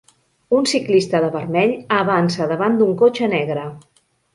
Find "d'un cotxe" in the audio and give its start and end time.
2.85-3.35